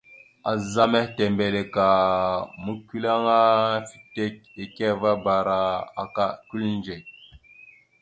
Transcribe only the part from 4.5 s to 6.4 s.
ekeveabara aka